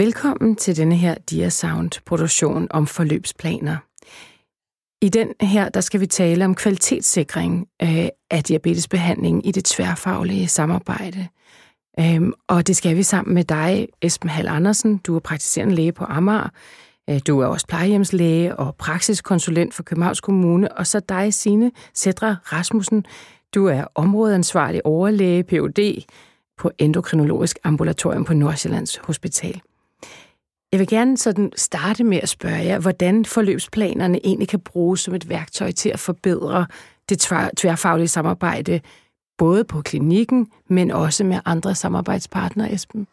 Velkommen 0.00 0.56
til 0.56 0.76
denne 0.76 0.96
her 0.96 1.14
Diasound-produktion 1.30 2.66
om 2.70 2.86
forløbsplaner. 2.86 3.76
I 5.02 5.08
den 5.08 5.34
her, 5.40 5.68
der 5.68 5.80
skal 5.80 6.00
vi 6.00 6.06
tale 6.06 6.44
om 6.44 6.54
kvalitetssikring 6.54 7.68
øh, 7.82 8.08
af 8.30 8.44
diabetesbehandling 8.44 9.46
i 9.46 9.52
det 9.52 9.64
tværfaglige 9.64 10.48
samarbejde. 10.48 11.28
Øhm, 12.00 12.32
og 12.48 12.66
det 12.66 12.76
skal 12.76 12.96
vi 12.96 13.02
sammen 13.02 13.34
med 13.34 13.44
dig, 13.44 13.88
Esben 14.02 14.30
Hall 14.30 14.48
Andersen. 14.48 14.96
Du 14.98 15.16
er 15.16 15.20
praktiserende 15.20 15.74
læge 15.74 15.92
på 15.92 16.04
Amager. 16.04 16.48
Øh, 17.10 17.20
du 17.26 17.40
er 17.40 17.46
også 17.46 17.66
plejehjemslæge 17.66 18.56
og 18.56 18.76
praksiskonsulent 18.76 19.74
for 19.74 19.82
Københavns 19.82 20.20
Kommune. 20.20 20.72
Og 20.72 20.86
så 20.86 21.00
dig, 21.00 21.34
Sine 21.34 21.70
Sædra 21.94 22.36
Rasmussen. 22.42 23.04
Du 23.54 23.66
er 23.66 23.84
områdeansvarlig 23.94 24.86
overlæge, 24.86 25.44
Ph.D. 25.44 26.04
på 26.58 26.70
endokrinologisk 26.78 27.58
ambulatorium 27.64 28.24
på 28.24 28.34
Nordsjællands 28.34 28.96
Hospital. 28.96 29.60
Jeg 30.72 30.80
vil 30.80 30.88
gerne 30.88 31.18
sådan 31.18 31.52
starte 31.56 32.04
med 32.04 32.18
at 32.22 32.28
spørge 32.28 32.64
jer, 32.64 32.78
hvordan 32.78 33.24
forløbsplanerne 33.24 34.26
egentlig 34.26 34.48
kan 34.48 34.60
bruges 34.60 35.00
som 35.00 35.14
et 35.14 35.28
værktøj 35.28 35.72
til 35.72 35.88
at 35.88 35.98
forbedre 35.98 36.66
det 37.08 37.18
tværfaglige 37.56 38.08
samarbejde, 38.08 38.80
både 39.38 39.64
på 39.64 39.82
klinikken, 39.82 40.48
men 40.68 40.90
også 40.90 41.24
med 41.24 41.38
andre 41.44 41.74
samarbejdspartnere, 41.74 42.72
Esben? 42.72 43.06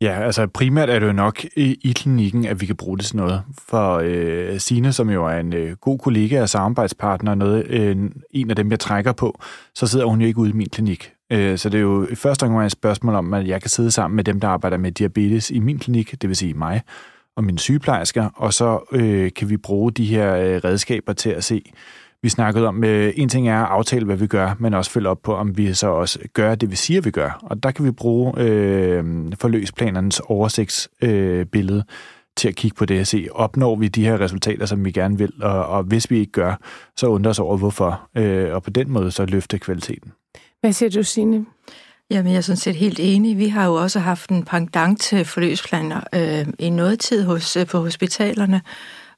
Ja, 0.00 0.20
altså 0.22 0.46
primært 0.46 0.90
er 0.90 0.98
det 0.98 1.06
jo 1.06 1.12
nok 1.12 1.44
i, 1.44 1.78
i 1.82 1.92
klinikken, 1.92 2.44
at 2.44 2.60
vi 2.60 2.66
kan 2.66 2.76
bruge 2.76 2.98
det 2.98 3.06
til 3.06 3.16
noget. 3.16 3.42
For 3.58 4.00
øh, 4.04 4.60
Sine, 4.60 4.92
som 4.92 5.10
jo 5.10 5.26
er 5.26 5.38
en 5.38 5.52
øh, 5.52 5.76
god 5.76 5.98
kollega 5.98 6.42
og 6.42 6.48
samarbejdspartner, 6.48 7.34
noget, 7.34 7.66
øh, 7.66 7.96
en 8.30 8.50
af 8.50 8.56
dem, 8.56 8.70
jeg 8.70 8.80
trækker 8.80 9.12
på, 9.12 9.40
så 9.74 9.86
sidder 9.86 10.06
hun 10.06 10.20
jo 10.20 10.26
ikke 10.26 10.38
ude 10.38 10.50
i 10.50 10.52
min 10.52 10.68
klinik. 10.68 11.12
Øh, 11.32 11.58
så 11.58 11.68
det 11.68 11.78
er 11.78 11.82
jo 11.82 12.06
i 12.10 12.14
første 12.14 12.44
omgang 12.44 12.66
et 12.66 12.72
spørgsmål 12.72 13.14
om, 13.14 13.34
at 13.34 13.48
jeg 13.48 13.60
kan 13.60 13.70
sidde 13.70 13.90
sammen 13.90 14.16
med 14.16 14.24
dem, 14.24 14.40
der 14.40 14.48
arbejder 14.48 14.76
med 14.76 14.92
diabetes 14.92 15.50
i 15.50 15.58
min 15.58 15.78
klinik, 15.78 16.22
det 16.22 16.28
vil 16.28 16.36
sige 16.36 16.54
mig 16.54 16.82
og 17.36 17.44
mine 17.44 17.58
sygeplejersker, 17.58 18.28
og 18.34 18.54
så 18.54 18.80
øh, 18.92 19.30
kan 19.36 19.48
vi 19.48 19.56
bruge 19.56 19.92
de 19.92 20.04
her 20.04 20.36
øh, 20.36 20.60
redskaber 20.64 21.12
til 21.12 21.30
at 21.30 21.44
se, 21.44 21.62
vi 22.22 22.28
snakkede 22.28 22.68
om, 22.68 22.84
øh, 22.84 23.12
en 23.16 23.28
ting 23.28 23.48
er 23.48 23.62
at 23.62 23.70
aftale, 23.70 24.04
hvad 24.04 24.16
vi 24.16 24.26
gør, 24.26 24.56
men 24.58 24.74
også 24.74 24.90
følge 24.90 25.08
op 25.08 25.22
på, 25.22 25.34
om 25.34 25.56
vi 25.56 25.74
så 25.74 25.88
også 25.88 26.18
gør 26.32 26.54
det, 26.54 26.70
vi 26.70 26.76
siger, 26.76 27.00
vi 27.00 27.10
gør. 27.10 27.38
Og 27.42 27.62
der 27.62 27.70
kan 27.70 27.84
vi 27.84 27.90
bruge 27.90 28.32
øh, 28.36 29.04
forløsplanernes 29.40 30.20
oversigtsbillede 30.20 31.78
øh, 31.78 31.94
til 32.36 32.48
at 32.48 32.54
kigge 32.54 32.74
på 32.74 32.84
det 32.84 33.00
og 33.00 33.06
se, 33.06 33.28
opnår 33.32 33.76
vi 33.76 33.88
de 33.88 34.04
her 34.04 34.20
resultater, 34.20 34.66
som 34.66 34.84
vi 34.84 34.90
gerne 34.90 35.18
vil, 35.18 35.32
og, 35.42 35.66
og 35.66 35.82
hvis 35.82 36.10
vi 36.10 36.18
ikke 36.18 36.32
gør, 36.32 36.54
så 36.96 37.06
undrer 37.06 37.30
os 37.30 37.38
over, 37.38 37.56
hvorfor. 37.56 38.08
Øh, 38.16 38.54
og 38.54 38.62
på 38.62 38.70
den 38.70 38.90
måde 38.90 39.10
så 39.10 39.26
løfte 39.26 39.58
kvaliteten. 39.58 40.12
Hvad 40.60 40.72
siger 40.72 40.90
du, 40.90 41.02
Signe? 41.02 41.46
Jamen, 42.10 42.32
jeg 42.32 42.38
er 42.38 42.42
sådan 42.42 42.56
set 42.56 42.76
helt 42.76 43.00
enig. 43.00 43.38
Vi 43.38 43.48
har 43.48 43.66
jo 43.66 43.74
også 43.74 43.98
haft 43.98 44.30
en 44.30 44.44
pendant 44.44 45.00
til 45.00 45.24
forløbsplaner 45.24 46.00
øh, 46.14 46.46
i 46.58 46.70
noget 46.70 47.00
tid 47.00 47.24
hos, 47.24 47.56
øh, 47.56 47.66
på 47.66 47.78
hospitalerne, 47.80 48.62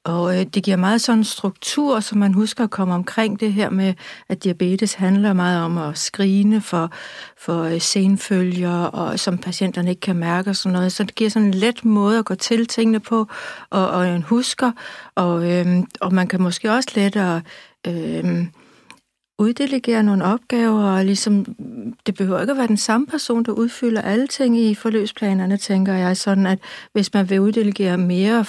og 0.04 0.38
øh, 0.38 0.46
det 0.46 0.62
giver 0.62 0.76
meget 0.76 1.00
sådan 1.00 1.18
en 1.18 1.24
struktur, 1.24 2.00
som 2.00 2.18
man 2.18 2.34
husker 2.34 2.64
at 2.64 2.70
komme 2.70 2.94
omkring 2.94 3.40
det 3.40 3.52
her 3.52 3.70
med, 3.70 3.94
at 4.28 4.44
diabetes 4.44 4.94
handler 4.94 5.32
meget 5.32 5.62
om 5.64 5.78
at 5.78 5.98
skrine 5.98 6.60
for, 6.60 6.92
for 7.38 7.62
øh, 7.62 7.80
senfølger, 7.80 8.82
og 8.84 9.18
som 9.18 9.38
patienterne 9.38 9.90
ikke 9.90 10.00
kan 10.00 10.16
mærke 10.16 10.50
og 10.50 10.56
sådan 10.56 10.72
noget. 10.72 10.92
Så 10.92 11.04
det 11.04 11.14
giver 11.14 11.30
sådan 11.30 11.48
en 11.48 11.54
let 11.54 11.84
måde 11.84 12.18
at 12.18 12.24
gå 12.24 12.34
til 12.34 12.66
tingene 12.66 13.00
på, 13.00 13.26
og, 13.70 13.90
og 13.90 14.08
en 14.08 14.22
husker, 14.22 14.72
og, 15.14 15.52
øh, 15.52 15.66
og 16.00 16.14
man 16.14 16.26
kan 16.28 16.42
måske 16.42 16.72
også 16.72 16.88
lettere... 16.94 17.42
Øh, 17.86 18.46
uddelegere 19.38 20.02
nogle 20.02 20.24
opgaver, 20.24 20.82
og 20.82 21.04
ligesom, 21.04 21.44
det 22.06 22.14
behøver 22.14 22.40
ikke 22.40 22.50
at 22.50 22.58
være 22.58 22.66
den 22.66 22.76
samme 22.76 23.06
person, 23.06 23.42
der 23.42 23.52
udfylder 23.52 24.02
alle 24.02 24.26
ting 24.26 24.58
i 24.58 24.74
forløbsplanerne, 24.74 25.56
tænker 25.56 25.94
jeg, 25.94 26.16
sådan 26.16 26.46
at 26.46 26.58
hvis 26.92 27.14
man 27.14 27.30
vil 27.30 27.40
uddelegere 27.40 27.98
mere, 27.98 28.44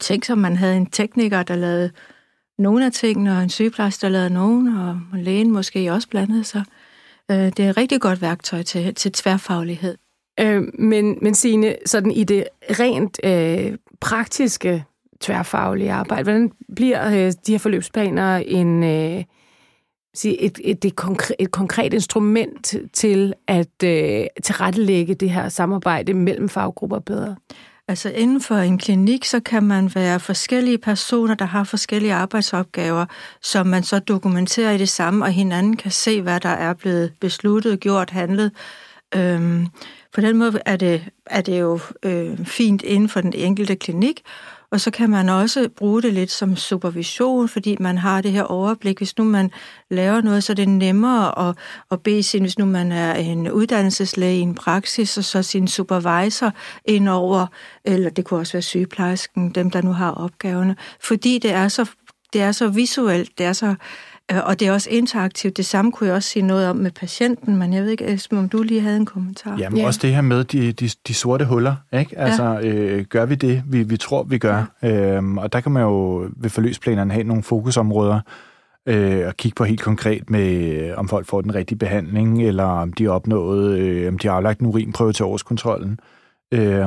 tænk 0.00 0.24
som 0.24 0.38
man 0.38 0.56
havde 0.56 0.76
en 0.76 0.86
tekniker, 0.86 1.42
der 1.42 1.56
lavede 1.56 1.90
nogle 2.58 2.86
af 2.86 2.92
tingene, 2.92 3.36
og 3.36 3.42
en 3.42 3.50
sygeplejerske, 3.50 4.02
der 4.02 4.08
lavede 4.08 4.30
nogen, 4.30 4.76
og 4.76 5.00
lægen 5.12 5.50
måske 5.50 5.92
også 5.92 6.08
blandede 6.08 6.44
sig. 6.44 6.64
Øh, 7.30 7.36
det 7.36 7.60
er 7.60 7.70
et 7.70 7.76
rigtig 7.76 8.00
godt 8.00 8.22
værktøj 8.22 8.62
til, 8.62 8.94
til 8.94 9.12
tværfaglighed. 9.12 9.96
Øh, 10.40 10.62
men, 10.78 11.18
men 11.22 11.34
Signe, 11.34 11.76
sådan 11.86 12.10
i 12.10 12.24
det 12.24 12.44
rent 12.80 13.20
øh, 13.24 13.78
praktiske 14.00 14.84
tværfaglige 15.20 15.92
arbejde, 15.92 16.22
hvordan 16.22 16.52
bliver 16.76 17.06
øh, 17.06 17.32
de 17.46 17.52
her 17.52 17.58
forløbsplaner 17.58 18.36
en... 18.36 18.84
Øh, 18.84 19.24
sige, 20.14 20.42
et, 20.42 20.60
et, 20.64 20.84
et, 20.84 20.96
konkret, 20.96 21.36
et 21.38 21.50
konkret 21.50 21.94
instrument 21.94 22.74
til 22.92 23.34
at 23.48 23.82
øh, 23.84 24.26
tilrettelægge 24.42 25.14
det 25.14 25.30
her 25.30 25.48
samarbejde 25.48 26.14
mellem 26.14 26.48
faggrupper 26.48 26.98
bedre? 26.98 27.36
Altså 27.88 28.10
inden 28.10 28.40
for 28.40 28.54
en 28.54 28.78
klinik, 28.78 29.24
så 29.24 29.40
kan 29.40 29.62
man 29.62 29.94
være 29.94 30.20
forskellige 30.20 30.78
personer, 30.78 31.34
der 31.34 31.44
har 31.44 31.64
forskellige 31.64 32.14
arbejdsopgaver, 32.14 33.06
som 33.42 33.66
man 33.66 33.82
så 33.82 33.98
dokumenterer 33.98 34.70
i 34.70 34.78
det 34.78 34.88
samme, 34.88 35.24
og 35.24 35.30
hinanden 35.30 35.76
kan 35.76 35.90
se, 35.90 36.22
hvad 36.22 36.40
der 36.40 36.48
er 36.48 36.74
blevet 36.74 37.12
besluttet, 37.20 37.80
gjort, 37.80 38.10
handlet. 38.10 38.52
Øhm, 39.14 39.66
på 40.14 40.20
den 40.20 40.36
måde 40.36 40.60
er 40.66 40.76
det, 40.76 41.04
er 41.26 41.40
det 41.40 41.60
jo 41.60 41.78
øh, 42.02 42.46
fint 42.46 42.82
inden 42.82 43.08
for 43.08 43.20
den 43.20 43.32
enkelte 43.32 43.76
klinik, 43.76 44.22
og 44.74 44.80
så 44.80 44.90
kan 44.90 45.10
man 45.10 45.28
også 45.28 45.68
bruge 45.76 46.02
det 46.02 46.12
lidt 46.12 46.30
som 46.30 46.56
supervision, 46.56 47.48
fordi 47.48 47.76
man 47.80 47.98
har 47.98 48.20
det 48.20 48.32
her 48.32 48.42
overblik. 48.42 48.98
Hvis 48.98 49.18
nu 49.18 49.24
man 49.24 49.50
laver 49.90 50.20
noget, 50.20 50.44
så 50.44 50.52
er 50.52 50.54
det 50.54 50.68
nemmere 50.68 51.48
at, 51.48 51.56
at 51.90 52.02
bede 52.02 52.22
sin, 52.22 52.42
hvis 52.42 52.58
nu 52.58 52.64
man 52.64 52.92
er 52.92 53.14
en 53.14 53.50
uddannelseslæge 53.50 54.38
i 54.38 54.40
en 54.40 54.54
praksis, 54.54 55.18
og 55.18 55.24
så 55.24 55.42
sin 55.42 55.68
supervisor 55.68 56.52
ind 56.84 57.08
over, 57.08 57.46
eller 57.84 58.10
det 58.10 58.24
kunne 58.24 58.40
også 58.40 58.52
være 58.52 58.62
sygeplejersken, 58.62 59.50
dem 59.50 59.70
der 59.70 59.82
nu 59.82 59.92
har 59.92 60.10
opgaverne. 60.10 60.76
Fordi 61.00 61.38
det 61.38 61.50
er 61.50 61.68
så, 61.68 61.90
det 62.32 62.42
er 62.42 62.52
så 62.52 62.68
visuelt, 62.68 63.38
det 63.38 63.46
er 63.46 63.52
så 63.52 63.74
og 64.30 64.60
det 64.60 64.68
er 64.68 64.72
også 64.72 64.90
interaktivt. 64.90 65.56
Det 65.56 65.66
samme 65.66 65.92
kunne 65.92 66.06
jeg 66.06 66.16
også 66.16 66.28
sige 66.28 66.42
noget 66.42 66.68
om 66.68 66.76
med 66.76 66.90
patienten, 66.90 67.56
men 67.56 67.72
jeg 67.72 67.82
ved 67.82 67.90
ikke, 67.90 68.12
Esben, 68.12 68.38
om 68.38 68.48
du 68.48 68.62
lige 68.62 68.80
havde 68.80 68.96
en 68.96 69.06
kommentar. 69.06 69.56
Jamen 69.58 69.78
ja. 69.78 69.86
også 69.86 70.00
det 70.02 70.14
her 70.14 70.20
med 70.20 70.44
de, 70.44 70.72
de, 70.72 70.90
de 71.08 71.14
sorte 71.14 71.44
huller. 71.44 71.74
Ikke? 71.92 72.18
Altså, 72.18 72.44
ja. 72.44 72.68
øh, 72.68 73.04
gør 73.04 73.26
vi 73.26 73.34
det, 73.34 73.62
vi, 73.66 73.82
vi 73.82 73.96
tror, 73.96 74.22
vi 74.22 74.38
gør? 74.38 74.64
Ja. 74.82 75.16
Øhm, 75.16 75.38
og 75.38 75.52
der 75.52 75.60
kan 75.60 75.72
man 75.72 75.82
jo 75.82 76.28
ved 76.36 76.50
forløsplanerne 76.50 77.12
have 77.12 77.24
nogle 77.24 77.42
fokusområder, 77.42 78.20
øh, 78.86 79.26
og 79.26 79.36
kigge 79.36 79.54
på 79.54 79.64
helt 79.64 79.82
konkret 79.82 80.30
med, 80.30 80.94
om 80.94 81.08
folk 81.08 81.26
får 81.26 81.40
den 81.40 81.54
rigtige 81.54 81.78
behandling, 81.78 82.42
eller 82.42 82.64
om 82.64 82.92
de 82.92 83.04
har 83.04 83.10
opnået, 83.10 83.78
øh, 83.78 84.08
om 84.08 84.18
de 84.18 84.28
har 84.28 84.34
aflagt 84.34 84.60
en 84.60 84.66
urinprøve 84.66 85.12
til 85.12 85.24
årskontrollen. 85.24 85.90
Øh, 85.90 86.23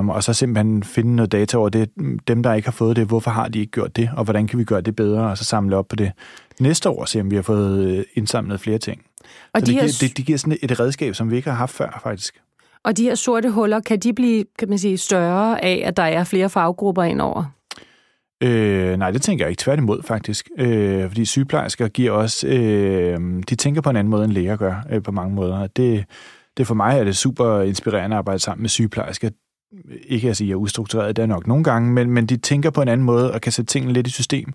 og 0.09 0.23
så 0.23 0.33
simpelthen 0.33 0.83
finde 0.83 1.15
noget 1.15 1.31
data 1.31 1.57
over 1.57 1.69
det. 1.69 1.89
Dem, 2.27 2.43
der 2.43 2.53
ikke 2.53 2.67
har 2.67 2.71
fået 2.71 2.95
det, 2.95 3.07
hvorfor 3.07 3.31
har 3.31 3.47
de 3.47 3.59
ikke 3.59 3.71
gjort 3.71 3.95
det, 3.95 4.09
og 4.17 4.23
hvordan 4.23 4.47
kan 4.47 4.59
vi 4.59 4.63
gøre 4.63 4.81
det 4.81 4.95
bedre, 4.95 5.29
og 5.29 5.37
så 5.37 5.43
samle 5.43 5.75
op 5.75 5.87
på 5.87 5.95
det 5.95 6.11
næste 6.59 6.89
år, 6.89 7.05
se 7.05 7.21
om 7.21 7.31
vi 7.31 7.35
har 7.35 7.43
fået 7.43 7.97
øh, 7.97 8.03
indsamlet 8.13 8.59
flere 8.59 8.77
ting. 8.77 9.01
Og 9.53 9.59
så 9.59 9.65
de 9.65 9.71
det, 9.71 9.79
giver, 9.79 9.97
det, 10.01 10.17
det 10.17 10.25
giver 10.25 10.37
sådan 10.37 10.57
et 10.61 10.79
redskab, 10.79 11.15
som 11.15 11.31
vi 11.31 11.35
ikke 11.35 11.49
har 11.49 11.57
haft 11.57 11.73
før, 11.73 11.99
faktisk. 12.03 12.41
Og 12.83 12.97
de 12.97 13.03
her 13.03 13.15
sorte 13.15 13.49
huller, 13.49 13.79
kan 13.79 13.99
de 13.99 14.13
blive 14.13 14.45
kan 14.59 14.69
man 14.69 14.77
sige, 14.77 14.97
større 14.97 15.63
af, 15.63 15.83
at 15.85 15.97
der 15.97 16.03
er 16.03 16.23
flere 16.23 16.49
faggrupper 16.49 17.03
indover? 17.03 17.43
Øh, 18.43 18.97
nej, 18.97 19.11
det 19.11 19.21
tænker 19.21 19.45
jeg 19.45 19.49
ikke. 19.49 19.61
Tværtimod, 19.61 20.03
faktisk. 20.03 20.49
Øh, 20.57 21.07
fordi 21.07 21.25
sygeplejersker 21.25 21.87
giver 21.87 22.11
også... 22.11 22.47
Øh, 22.47 23.19
de 23.49 23.55
tænker 23.55 23.81
på 23.81 23.89
en 23.89 23.95
anden 23.95 24.11
måde, 24.11 24.25
end 24.25 24.31
læger 24.31 24.55
gør 24.55 24.85
øh, 24.91 25.03
på 25.03 25.11
mange 25.11 25.35
måder. 25.35 25.67
Det, 25.67 26.05
det 26.57 26.67
for 26.67 26.75
mig 26.75 26.99
er 26.99 27.03
det 27.03 27.17
super 27.17 27.61
inspirerende 27.61 28.15
at 28.15 28.17
arbejde 28.17 28.39
sammen 28.39 28.63
med 28.63 28.69
sygeplejersker 28.69 29.29
ikke 30.07 30.29
at 30.29 30.37
sige, 30.37 30.45
at 30.45 30.49
jeg 30.49 30.53
er 30.53 30.59
ustruktureret, 30.59 31.15
det 31.15 31.21
er 31.21 31.25
nok 31.25 31.47
nogle 31.47 31.63
gange, 31.63 31.93
men, 31.93 32.11
men 32.11 32.25
de 32.25 32.37
tænker 32.37 32.69
på 32.69 32.81
en 32.81 32.87
anden 32.87 33.05
måde 33.05 33.33
og 33.33 33.41
kan 33.41 33.51
sætte 33.51 33.71
tingene 33.71 33.93
lidt 33.93 34.07
i 34.07 34.11
system 34.11 34.53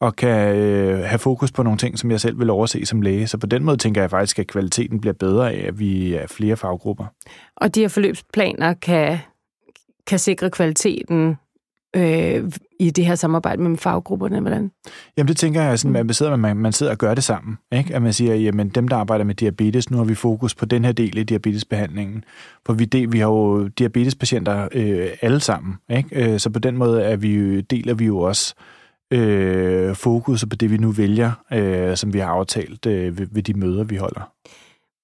og 0.00 0.16
kan 0.16 0.56
øh, 0.56 0.98
have 0.98 1.18
fokus 1.18 1.52
på 1.52 1.62
nogle 1.62 1.78
ting, 1.78 1.98
som 1.98 2.10
jeg 2.10 2.20
selv 2.20 2.38
vil 2.38 2.50
overse 2.50 2.86
som 2.86 3.02
læge. 3.02 3.26
Så 3.26 3.38
på 3.38 3.46
den 3.46 3.64
måde 3.64 3.76
tænker 3.76 4.00
jeg 4.00 4.10
faktisk, 4.10 4.38
at 4.38 4.46
kvaliteten 4.46 5.00
bliver 5.00 5.14
bedre 5.14 5.52
af, 5.52 5.66
at 5.66 5.78
vi 5.78 6.14
er 6.14 6.26
flere 6.26 6.56
faggrupper. 6.56 7.06
Og 7.56 7.74
de 7.74 7.80
her 7.80 7.88
forløbsplaner 7.88 8.74
kan, 8.74 9.18
kan 10.06 10.18
sikre 10.18 10.50
kvaliteten 10.50 11.36
øh, 11.96 12.52
i 12.80 12.90
det 12.90 13.06
her 13.06 13.14
samarbejde 13.14 13.62
med 13.62 13.76
faggrupperne? 13.76 14.40
Hvordan? 14.40 14.70
Jamen 15.16 15.28
det 15.28 15.36
tænker 15.36 15.62
jeg, 15.62 15.78
sådan, 15.78 15.96
at 15.96 16.06
man 16.06 16.14
sidder, 16.14 16.36
man, 16.36 16.56
man 16.56 16.72
sidder 16.72 16.92
og 16.92 16.98
gør 16.98 17.14
det 17.14 17.24
sammen. 17.24 17.58
Ikke? 17.72 17.94
At 17.94 18.02
man 18.02 18.12
siger, 18.12 18.34
jamen 18.34 18.68
dem, 18.68 18.88
der 18.88 18.96
arbejder 18.96 19.24
med 19.24 19.34
diabetes, 19.34 19.90
nu 19.90 19.96
har 19.96 20.04
vi 20.04 20.14
fokus 20.14 20.54
på 20.54 20.64
den 20.64 20.84
her 20.84 20.92
del 20.92 21.18
i 21.18 21.22
diabetesbehandlingen. 21.22 22.24
For 22.66 22.72
vi, 22.72 22.84
del, 22.84 23.12
vi 23.12 23.18
har 23.18 23.26
jo 23.26 23.68
diabetespatienter 23.68 24.68
øh, 24.72 25.08
alle 25.22 25.40
sammen. 25.40 25.74
Ikke? 25.90 26.32
Øh, 26.32 26.38
så 26.40 26.50
på 26.50 26.58
den 26.58 26.76
måde 26.76 27.02
er 27.02 27.16
vi, 27.16 27.60
deler 27.60 27.94
vi 27.94 28.04
jo 28.04 28.18
også 28.18 28.54
øh, 29.10 29.94
fokus 29.94 30.44
på 30.50 30.56
det, 30.56 30.70
vi 30.70 30.76
nu 30.76 30.90
vælger, 30.90 31.32
øh, 31.52 31.96
som 31.96 32.12
vi 32.12 32.18
har 32.18 32.28
aftalt 32.28 32.86
øh, 32.86 33.18
ved, 33.18 33.26
ved 33.30 33.42
de 33.42 33.54
møder, 33.54 33.84
vi 33.84 33.96
holder. 33.96 34.30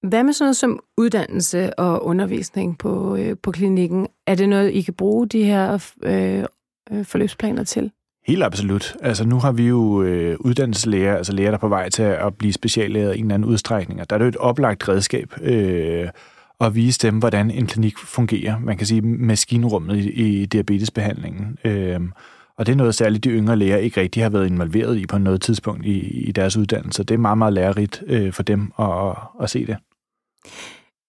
Hvad 0.08 0.25
med 0.25 0.32
sådan 0.32 0.44
noget 0.44 0.56
som 0.56 0.81
uddannelse 0.99 1.78
og 1.78 2.05
undervisning 2.05 2.78
på, 2.78 3.16
øh, 3.16 3.37
på 3.43 3.50
klinikken? 3.50 4.06
Er 4.26 4.34
det 4.34 4.49
noget, 4.49 4.70
I 4.70 4.82
kan 4.82 4.94
bruge 4.94 5.28
de 5.28 5.44
her 5.44 5.93
øh, 6.02 6.44
øh, 6.92 7.04
forløbsplaner 7.04 7.64
til? 7.64 7.90
Helt 8.26 8.42
absolut. 8.42 8.96
Altså 9.02 9.25
nu 9.25 9.38
har 9.38 9.52
vi 9.52 9.69
jo 9.69 10.02
øh, 10.02 10.37
uddannelseslæger, 10.40 11.16
altså 11.16 11.32
læger, 11.32 11.50
der 11.50 11.56
er 11.56 11.60
på 11.60 11.69
vej 11.69 11.88
til 11.88 12.02
at 12.02 12.34
blive 12.34 12.52
speciallæger 12.52 13.12
i 13.12 13.19
en 13.19 13.31
anden 13.31 13.48
udstrækning, 13.48 14.00
og 14.00 14.10
der 14.10 14.16
er 14.16 14.19
det 14.19 14.25
jo 14.25 14.28
et 14.28 14.37
oplagt 14.37 14.88
redskab 14.88 15.32
øh, 15.42 16.08
og 16.58 16.75
vise 16.75 16.98
dem, 16.98 17.19
hvordan 17.19 17.50
en 17.50 17.66
klinik 17.66 17.98
fungerer. 17.98 18.58
Man 18.58 18.76
kan 18.76 18.87
sige 18.87 19.00
maskinrummet 19.02 19.96
i, 19.96 20.10
i 20.10 20.46
diabetesbehandlingen. 20.46 21.58
Øh, 21.64 22.00
og 22.56 22.66
det 22.66 22.72
er 22.72 22.76
noget 22.76 22.94
særligt, 22.94 23.25
de 23.25 23.31
yngre 23.31 23.56
læger 23.56 23.76
ikke 23.76 24.00
rigtig 24.00 24.22
har 24.22 24.31
været 24.31 24.46
involveret 24.46 24.98
i 24.98 25.06
på 25.06 25.19
noget 25.19 25.40
tidspunkt 25.40 25.87
i, 25.87 25.98
i 26.28 26.32
deres 26.32 26.56
uddannelse. 26.56 27.04
Det 27.04 27.14
er 27.14 27.19
meget, 27.19 27.38
meget 27.38 27.52
lærerigt 27.52 28.02
øh, 28.06 28.32
for 28.32 28.42
dem 28.42 28.72
at, 28.78 29.16
at 29.42 29.50
se 29.50 29.66
det. 29.66 29.76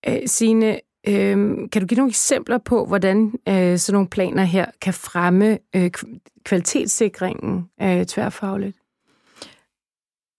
Øh, 0.08 0.18
Signe, 0.26 0.80
øh, 1.08 1.38
kan 1.72 1.82
du 1.82 1.88
give 1.88 1.98
nogle 1.98 2.10
eksempler 2.10 2.58
på, 2.58 2.86
hvordan 2.86 3.34
øh, 3.48 3.78
sådan 3.78 3.94
nogle 3.94 4.10
planer 4.10 4.44
her 4.44 4.66
kan 4.82 4.94
fremme 4.94 5.58
øh, 5.76 5.92
kvalitetssikringen 6.44 7.70
øh, 7.82 8.06
tværfagligt? 8.06 8.78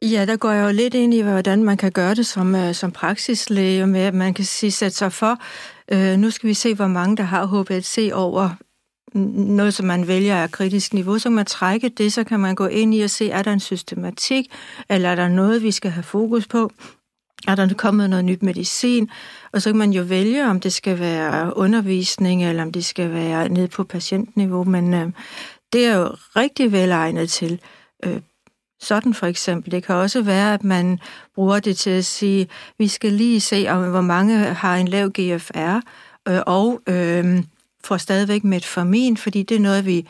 Ja, 0.03 0.25
der 0.26 0.37
går 0.37 0.50
jeg 0.50 0.67
jo 0.67 0.73
lidt 0.73 0.94
ind 0.94 1.14
i, 1.14 1.20
hvordan 1.20 1.64
man 1.64 1.76
kan 1.76 1.93
gøre 1.93 2.14
det 2.14 2.26
som, 2.26 2.55
øh, 2.55 2.75
som 2.75 2.93
praksislæge, 2.93 3.87
med 3.87 4.00
at 4.00 4.14
man 4.14 4.35
kan 4.35 4.44
sige, 4.44 4.70
sætte 4.70 4.97
sig 4.97 5.12
for, 5.12 5.38
øh, 5.93 6.19
nu 6.19 6.31
skal 6.31 6.49
vi 6.49 6.55
se, 6.55 6.75
hvor 6.75 6.87
mange 6.87 7.17
der 7.17 7.23
har 7.23 7.47
HBLC 7.47 8.11
over 8.15 8.50
noget, 9.15 9.75
som 9.75 9.87
man 9.87 10.08
vælger 10.08 10.35
er 10.35 10.47
kritisk 10.47 10.94
niveau, 10.94 11.19
så 11.19 11.29
kan 11.29 11.32
man 11.32 11.47
trække 11.47 11.88
det, 11.88 12.12
så 12.12 12.25
kan 12.25 12.41
man 12.41 12.55
gå 12.55 12.67
ind 12.67 12.94
i 12.94 13.00
og 13.00 13.11
se, 13.11 13.31
er 13.31 13.43
der 13.43 13.53
en 13.53 13.61
systematik, 13.61 14.53
eller 14.88 15.08
er 15.08 15.15
der 15.15 15.29
noget, 15.29 15.62
vi 15.62 15.70
skal 15.70 15.91
have 15.91 16.03
fokus 16.03 16.47
på? 16.47 16.70
Er 17.49 17.55
der 17.55 17.75
kommet 17.75 18.11
noget 18.11 18.25
nyt 18.25 18.43
medicin? 18.43 19.11
Og 19.53 19.62
så 19.62 19.71
kan 19.71 19.79
man 19.79 19.93
jo 19.93 20.03
vælge, 20.03 20.47
om 20.47 20.61
det 20.61 20.73
skal 20.73 20.99
være 20.99 21.56
undervisning, 21.56 22.44
eller 22.44 22.62
om 22.62 22.73
det 22.73 22.85
skal 22.85 23.12
være 23.12 23.49
ned 23.49 23.69
på 23.69 23.85
patientniveau, 23.85 24.65
men 24.65 24.94
øh, 24.94 25.12
det 25.73 25.87
er 25.87 25.97
jo 25.97 26.09
rigtig 26.37 26.73
velegnet 26.73 27.31
til 27.31 27.61
øh, 28.05 28.21
sådan 28.81 29.15
for 29.15 29.27
eksempel. 29.27 29.73
Det 29.73 29.85
kan 29.85 29.94
også 29.94 30.23
være, 30.23 30.55
at 30.55 30.65
man 30.65 30.99
bruger 31.35 31.61
det 31.61 31.77
til 31.77 31.91
at 31.91 32.05
sige, 32.05 32.49
vi 32.79 32.89
skal 32.89 33.12
lige 33.12 33.41
se, 33.41 33.67
om 33.69 33.91
hvor 33.91 34.00
mange 34.00 34.39
har 34.39 34.77
en 34.77 34.89
lav 34.89 35.11
GFR, 35.11 35.81
øh, 36.29 36.41
og 36.47 36.81
øh, 36.87 37.43
får 37.85 37.97
stadigvæk 37.97 38.44
metformin, 38.44 39.17
fordi 39.17 39.43
det 39.43 39.55
er 39.55 39.61
noget, 39.61 39.87
vi 39.87 40.09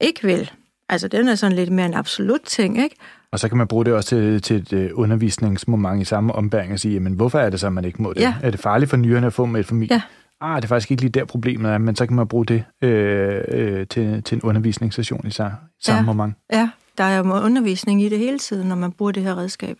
ikke 0.00 0.22
vil. 0.22 0.50
Altså, 0.88 1.08
den 1.08 1.28
er 1.28 1.34
sådan 1.34 1.56
lidt 1.56 1.70
mere 1.70 1.86
en 1.86 1.94
absolut 1.94 2.40
ting, 2.46 2.82
ikke? 2.82 2.96
Og 3.32 3.38
så 3.38 3.48
kan 3.48 3.58
man 3.58 3.66
bruge 3.66 3.84
det 3.84 3.94
også 3.94 4.08
til, 4.08 4.42
til 4.42 4.56
et 4.56 4.72
øh, 4.72 4.90
undervisningsmoment 4.94 6.02
i 6.02 6.04
samme 6.04 6.34
ombæring 6.34 6.72
og 6.72 6.80
sige, 6.80 6.94
jamen 6.94 7.12
hvorfor 7.12 7.38
er 7.38 7.50
det 7.50 7.60
så, 7.60 7.70
man 7.70 7.84
ikke 7.84 8.02
må 8.02 8.12
det? 8.12 8.20
Ja. 8.20 8.34
Er 8.42 8.50
det 8.50 8.60
farligt 8.60 8.90
for 8.90 8.96
nyrerne 8.96 9.26
at 9.26 9.32
få 9.32 9.46
metformin? 9.46 9.88
Ja. 9.90 10.02
Ah, 10.40 10.56
det 10.56 10.64
er 10.64 10.68
faktisk 10.68 10.90
ikke 10.90 11.02
lige 11.02 11.12
der 11.12 11.24
problemet 11.24 11.72
er, 11.72 11.78
men 11.78 11.96
så 11.96 12.06
kan 12.06 12.16
man 12.16 12.28
bruge 12.28 12.46
det 12.46 12.64
øh, 12.82 13.44
øh, 13.48 13.86
til, 13.86 14.22
til 14.22 14.34
en 14.36 14.42
undervisningssession 14.42 15.26
i 15.26 15.30
samme 15.30 15.58
ja. 15.88 16.02
moment. 16.02 16.34
Ja, 16.52 16.70
der 16.98 17.04
er 17.04 17.18
jo 17.18 17.22
undervisning 17.24 18.02
i 18.02 18.08
det 18.08 18.18
hele 18.18 18.38
tiden, 18.38 18.68
når 18.68 18.76
man 18.76 18.92
bruger 18.92 19.12
det 19.12 19.22
her 19.22 19.38
redskab. 19.38 19.76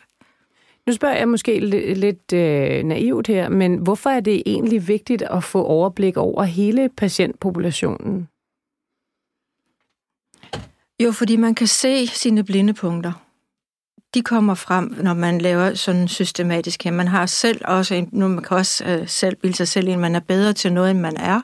Nu 0.87 0.93
spørger 0.93 1.17
jeg 1.17 1.29
måske 1.29 1.61
lidt 1.95 2.33
øh, 2.33 2.85
naivt 2.85 3.27
her, 3.27 3.49
men 3.49 3.77
hvorfor 3.77 4.11
er 4.11 4.21
det 4.21 4.43
egentlig 4.47 4.89
vigtigt 4.89 5.23
at 5.23 5.45
få 5.45 5.65
overblik 5.65 6.17
over 6.17 6.43
hele 6.43 6.89
patientpopulationen? 6.97 8.29
Jo, 11.03 11.13
fordi 11.13 11.37
man 11.37 11.55
kan 11.55 11.67
se 11.67 12.07
sine 12.07 12.45
blinde 12.45 12.75
punkter. 12.75 13.13
De 14.15 14.23
kommer 14.23 14.55
frem, 14.55 14.95
når 15.03 15.15
man 15.15 15.41
laver 15.41 15.75
sådan 15.75 16.09
systematisk 16.09 16.85
her. 16.85 16.91
Man 16.91 17.09
har 17.09 17.27
selv 17.27 17.61
også, 17.65 17.95
en, 17.95 18.09
nu 18.13 18.29
man 18.29 18.45
kan 18.45 18.57
også 18.57 18.85
øh, 18.85 19.09
selv 19.09 19.37
bilde 19.37 19.57
sig 19.57 19.69
selv 19.69 19.89
ind, 19.89 20.01
man 20.01 20.15
er 20.15 20.21
bedre 20.21 20.53
til 20.53 20.73
noget, 20.73 20.91
end 20.91 21.01
man 21.01 21.17
er. 21.17 21.41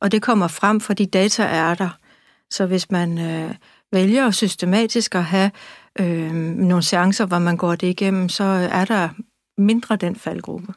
Og 0.00 0.12
det 0.12 0.22
kommer 0.22 0.48
frem, 0.48 0.80
fordi 0.80 1.04
data 1.04 1.42
er 1.42 1.74
der. 1.74 1.98
Så 2.50 2.66
hvis 2.66 2.90
man 2.90 3.18
øh, 3.18 3.54
vælger 3.92 4.30
systematisk 4.30 5.14
at 5.14 5.24
have 5.24 5.50
øh, 6.00 6.32
nogle 6.34 6.82
seancer, 6.82 7.26
hvor 7.26 7.38
man 7.38 7.56
går 7.56 7.74
det 7.74 7.86
igennem, 7.86 8.28
så 8.28 8.44
er 8.72 8.84
der 8.84 9.08
mindre 9.58 9.96
den 9.96 10.16
faldgruppe. 10.16 10.74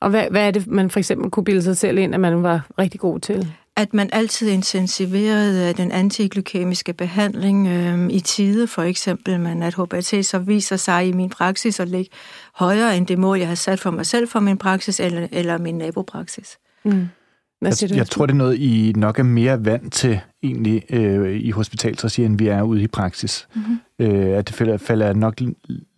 Og 0.00 0.10
hvad, 0.10 0.30
hvad 0.30 0.46
er 0.46 0.50
det, 0.50 0.66
man 0.66 0.90
for 0.90 0.98
eksempel 0.98 1.30
kunne 1.30 1.44
bilde 1.44 1.62
sig 1.62 1.76
selv 1.76 1.98
ind, 1.98 2.14
at 2.14 2.20
man 2.20 2.42
var 2.42 2.60
rigtig 2.78 3.00
god 3.00 3.20
til? 3.20 3.54
At 3.76 3.94
man 3.94 4.10
altid 4.12 4.48
intensiverede 4.48 5.72
den 5.72 5.92
antiglykemiske 5.92 6.92
behandling 6.92 7.68
øh, 7.68 8.10
i 8.10 8.20
tide, 8.20 8.66
for 8.66 8.82
eksempel, 8.82 9.40
men 9.40 9.62
at 9.62 9.74
HBT 9.74 10.26
så 10.26 10.38
viser 10.38 10.76
sig 10.76 11.08
i 11.08 11.12
min 11.12 11.30
praksis 11.30 11.80
at 11.80 11.88
ligge 11.88 12.10
højere 12.54 12.96
end 12.96 13.06
det 13.06 13.18
mål, 13.18 13.38
jeg 13.38 13.48
har 13.48 13.54
sat 13.54 13.80
for 13.80 13.90
mig 13.90 14.06
selv 14.06 14.28
for 14.28 14.40
min 14.40 14.58
praksis 14.58 15.00
eller, 15.00 15.28
eller 15.32 15.58
min 15.58 15.74
nabopraksis. 15.74 16.58
Mm. 16.84 17.08
Hvad 17.60 17.72
siger 17.72 17.88
jeg, 17.88 17.94
du? 17.94 17.98
Jeg 17.98 18.06
tror, 18.06 18.26
det 18.26 18.32
er 18.32 18.36
noget, 18.36 18.58
I 18.58 18.92
nok 18.96 19.18
er 19.18 19.22
mere 19.22 19.64
vant 19.64 19.92
til 19.92 20.20
egentlig 20.42 20.82
øh, 20.90 21.40
i 21.40 21.50
hospitalsregi, 21.50 22.24
end 22.24 22.38
vi 22.38 22.48
er 22.48 22.62
ude 22.62 22.82
i 22.82 22.86
praksis. 22.86 23.48
Mm-hmm. 23.54 23.78
Øh, 23.98 24.38
at 24.38 24.48
det 24.48 24.56
falder, 24.56 24.76
falder 24.76 25.12
nok 25.12 25.34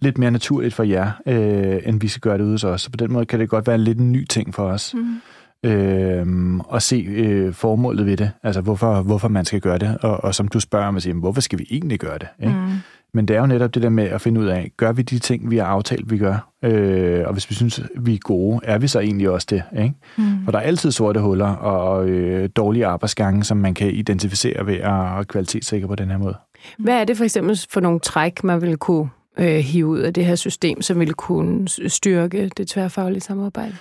lidt 0.00 0.18
mere 0.18 0.30
naturligt 0.30 0.74
for 0.74 0.82
jer, 0.82 1.12
øh, 1.26 1.88
end 1.88 2.00
vi 2.00 2.08
skal 2.08 2.20
gøre 2.20 2.38
det 2.38 2.44
ude 2.44 2.52
hos 2.52 2.64
os. 2.64 2.82
Så 2.82 2.90
på 2.90 2.96
den 2.96 3.12
måde 3.12 3.26
kan 3.26 3.40
det 3.40 3.48
godt 3.48 3.66
være 3.66 3.78
lidt 3.78 3.98
en 3.98 4.12
ny 4.12 4.24
ting 4.24 4.54
for 4.54 4.62
os. 4.62 4.94
Mm-hmm 4.94 5.20
øh, 5.64 6.56
og 6.58 6.82
se 6.82 6.96
øh, 6.96 7.52
formålet 7.52 8.06
ved 8.06 8.16
det, 8.16 8.30
altså 8.42 8.60
hvorfor, 8.60 9.02
hvorfor 9.02 9.28
man 9.28 9.44
skal 9.44 9.60
gøre 9.60 9.78
det, 9.78 9.98
og, 10.00 10.24
og 10.24 10.34
som 10.34 10.48
du 10.48 10.60
spørger 10.60 10.90
mig, 10.90 11.02
siger, 11.02 11.14
hvorfor 11.14 11.40
skal 11.40 11.58
vi 11.58 11.66
egentlig 11.70 11.98
gøre 11.98 12.18
det? 12.18 12.28
Ikke? 12.40 12.54
Mm. 12.54 12.72
Men 13.14 13.28
det 13.28 13.36
er 13.36 13.40
jo 13.40 13.46
netop 13.46 13.74
det 13.74 13.82
der 13.82 13.88
med 13.88 14.04
at 14.04 14.20
finde 14.20 14.40
ud 14.40 14.46
af, 14.46 14.72
gør 14.76 14.92
vi 14.92 15.02
de 15.02 15.18
ting, 15.18 15.50
vi 15.50 15.56
har 15.56 15.64
aftalt, 15.64 16.10
vi 16.10 16.18
gør? 16.18 16.48
Øh, 16.62 17.22
og 17.26 17.32
hvis 17.32 17.50
vi 17.50 17.54
synes, 17.54 17.80
vi 17.96 18.14
er 18.14 18.18
gode, 18.18 18.60
er 18.62 18.78
vi 18.78 18.88
så 18.88 19.00
egentlig 19.00 19.30
også 19.30 19.46
det? 19.50 19.62
Ikke? 19.78 19.94
Mm. 20.18 20.24
For 20.44 20.52
der 20.52 20.58
er 20.58 20.62
altid 20.62 20.90
sorte 20.90 21.20
huller 21.20 21.48
og 21.48 22.08
øh, 22.08 22.48
dårlige 22.56 22.86
arbejdsgange, 22.86 23.44
som 23.44 23.56
man 23.56 23.74
kan 23.74 23.90
identificere 23.90 24.66
ved 24.66 24.74
at 24.74 25.28
kvalitetssikre 25.28 25.88
på 25.88 25.94
den 25.94 26.10
her 26.10 26.18
måde. 26.18 26.34
Hvad 26.78 26.94
er 26.94 27.04
det 27.04 27.16
for 27.16 27.24
eksempel 27.24 27.60
for 27.70 27.80
nogle 27.80 28.00
træk, 28.00 28.44
man 28.44 28.62
vil 28.62 28.76
kunne 28.76 29.08
øh, 29.38 29.56
hive 29.56 29.86
ud 29.86 29.98
af 29.98 30.14
det 30.14 30.24
her 30.24 30.34
system, 30.34 30.82
som 30.82 31.00
vil 31.00 31.14
kunne 31.14 31.68
styrke 31.88 32.50
det 32.56 32.68
tværfaglige 32.68 33.20
samarbejde? 33.20 33.74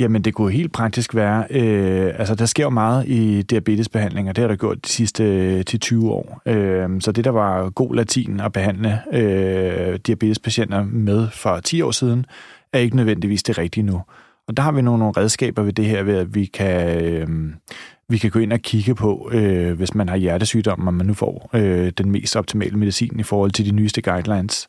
Jamen, 0.00 0.22
det 0.22 0.34
kunne 0.34 0.52
helt 0.52 0.72
praktisk 0.72 1.14
være, 1.14 1.44
øh, 1.50 2.14
altså 2.18 2.34
der 2.34 2.46
sker 2.46 2.64
jo 2.64 2.70
meget 2.70 3.08
i 3.08 3.42
diabetesbehandling, 3.42 4.28
og 4.28 4.36
det 4.36 4.42
har 4.42 4.48
der 4.48 4.56
gjort 4.56 4.84
de 4.84 4.88
sidste 4.88 5.24
øh, 5.24 5.64
til 5.64 5.80
20 5.80 6.10
år. 6.10 6.42
Øh, 6.46 7.00
så 7.00 7.12
det, 7.12 7.24
der 7.24 7.30
var 7.30 7.70
god 7.70 7.94
latin 7.94 8.40
at 8.40 8.52
behandle 8.52 9.00
øh, 9.12 9.98
diabetespatienter 10.06 10.84
med 10.84 11.28
for 11.30 11.60
10 11.60 11.82
år 11.82 11.90
siden, 11.90 12.26
er 12.72 12.78
ikke 12.78 12.96
nødvendigvis 12.96 13.42
det 13.42 13.58
rigtige 13.58 13.84
nu. 13.84 14.02
Og 14.48 14.56
der 14.56 14.62
har 14.62 14.72
vi 14.72 14.82
nogle, 14.82 14.98
nogle 14.98 15.14
redskaber 15.16 15.62
ved 15.62 15.72
det 15.72 15.84
her, 15.84 16.02
ved 16.02 16.16
at 16.16 16.34
vi 16.34 16.44
kan, 16.44 17.04
øh, 17.04 17.28
vi 18.08 18.18
kan 18.18 18.30
gå 18.30 18.38
ind 18.38 18.52
og 18.52 18.60
kigge 18.60 18.94
på, 18.94 19.30
øh, 19.32 19.72
hvis 19.72 19.94
man 19.94 20.08
har 20.08 20.16
hjertesygdom, 20.16 20.88
om 20.88 20.94
man 20.94 21.06
nu 21.06 21.14
får 21.14 21.50
øh, 21.54 21.92
den 21.98 22.10
mest 22.10 22.36
optimale 22.36 22.78
medicin 22.78 23.20
i 23.20 23.22
forhold 23.22 23.50
til 23.50 23.66
de 23.66 23.70
nyeste 23.70 24.02
guidelines 24.02 24.68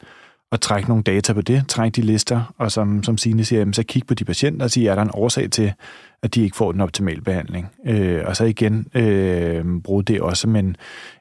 og 0.53 0.61
trække 0.61 0.89
nogle 0.89 1.03
data 1.03 1.33
på 1.33 1.41
det, 1.41 1.63
trække 1.67 1.95
de 1.95 2.01
lister, 2.01 2.53
og 2.57 2.71
som, 2.71 3.03
som 3.03 3.17
Signe 3.17 3.45
siger, 3.45 3.71
så 3.71 3.83
kigge 3.83 4.05
på 4.05 4.13
de 4.13 4.25
patienter 4.25 4.65
og 4.65 4.71
sige, 4.71 4.89
er 4.89 4.95
der 4.95 5.01
en 5.01 5.09
årsag 5.13 5.51
til, 5.51 5.73
at 6.23 6.35
de 6.35 6.43
ikke 6.43 6.57
får 6.57 6.71
den 6.71 6.81
optimale 6.81 7.21
behandling. 7.21 7.67
Øh, 7.85 8.23
og 8.25 8.35
så 8.35 8.43
igen 8.43 8.87
øh, 8.93 9.65
bruge 9.83 10.03
det 10.03 10.21
også 10.21 10.41
som 10.41 10.55
en, 10.55 10.75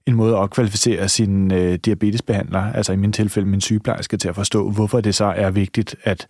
en 0.07 0.15
måde 0.15 0.33
at 0.33 0.39
opkvalificere 0.39 1.09
sin 1.09 1.53
øh, 1.53 1.75
diabetesbehandler, 1.75 2.73
altså 2.73 2.93
i 2.93 2.97
min 2.97 3.13
tilfælde 3.13 3.49
min 3.49 3.61
sygeplejerske, 3.61 4.17
til 4.17 4.29
at 4.29 4.35
forstå, 4.35 4.71
hvorfor 4.71 5.01
det 5.01 5.15
så 5.15 5.25
er 5.25 5.51
vigtigt, 5.51 5.97
at 6.05 6.27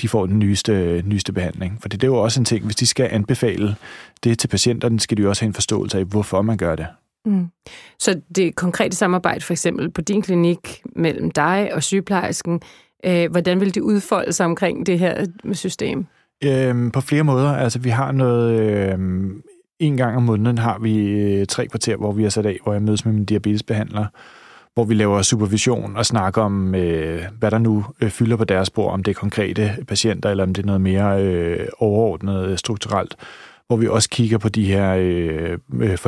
de 0.00 0.08
får 0.08 0.26
den 0.26 0.38
nyeste, 0.38 1.02
nyeste 1.06 1.32
behandling. 1.32 1.78
For 1.80 1.88
det 1.88 2.02
er 2.02 2.06
jo 2.06 2.16
også 2.16 2.40
en 2.40 2.44
ting, 2.44 2.64
hvis 2.64 2.76
de 2.76 2.86
skal 2.86 3.08
anbefale 3.10 3.76
det 4.24 4.38
til 4.38 4.48
patienterne, 4.48 5.00
skal 5.00 5.16
de 5.16 5.22
jo 5.22 5.28
også 5.28 5.42
have 5.42 5.48
en 5.48 5.54
forståelse 5.54 5.98
af, 5.98 6.04
hvorfor 6.04 6.42
man 6.42 6.56
gør 6.56 6.76
det. 6.76 6.86
Mm. 7.26 7.46
Så 7.98 8.20
det 8.34 8.54
konkrete 8.54 8.96
samarbejde 8.96 9.44
for 9.44 9.52
eksempel 9.52 9.90
på 9.90 10.00
din 10.00 10.22
klinik 10.22 10.82
mellem 10.96 11.30
dig 11.30 11.70
og 11.74 11.82
sygeplejersken, 11.82 12.60
øh, 13.06 13.30
hvordan 13.30 13.60
vil 13.60 13.74
det 13.74 13.80
udfolde 13.80 14.32
sig 14.32 14.46
omkring 14.46 14.86
det 14.86 14.98
her 14.98 15.26
system? 15.52 16.06
Øhm, 16.44 16.90
på 16.90 17.00
flere 17.00 17.24
måder. 17.24 17.56
Altså 17.56 17.78
vi 17.78 17.88
har 17.88 18.12
noget... 18.12 18.60
Øh, 18.60 18.98
en 19.80 19.96
gang 19.96 20.16
om 20.16 20.22
måneden 20.22 20.58
har 20.58 20.78
vi 20.78 21.08
øh, 21.08 21.46
tre 21.46 21.66
kvarter, 21.66 21.96
hvor 21.96 22.12
vi 22.12 22.24
er 22.24 22.28
sat 22.28 22.46
af, 22.46 22.58
hvor 22.62 22.72
jeg 22.72 22.82
mødes 22.82 23.04
med 23.04 23.12
min 23.12 23.24
diabetesbehandler, 23.24 24.06
hvor 24.74 24.84
vi 24.84 24.94
laver 24.94 25.22
supervision 25.22 25.96
og 25.96 26.06
snakker 26.06 26.42
om, 26.42 26.74
øh, 26.74 27.22
hvad 27.38 27.50
der 27.50 27.58
nu 27.58 27.84
øh, 28.00 28.10
fylder 28.10 28.36
på 28.36 28.44
deres 28.44 28.70
bord, 28.70 28.92
om 28.92 29.02
det 29.02 29.10
er 29.10 29.20
konkrete 29.20 29.76
patienter, 29.88 30.30
eller 30.30 30.44
om 30.44 30.54
det 30.54 30.62
er 30.62 30.66
noget 30.66 30.80
mere 30.80 31.22
øh, 31.24 31.68
overordnet 31.78 32.58
strukturelt 32.58 33.16
hvor 33.70 33.76
vi 33.76 33.88
også 33.88 34.08
kigger 34.10 34.38
på 34.38 34.48
de 34.48 34.64
her 34.64 34.94
øh, 34.98 35.58
øh, 35.80 35.98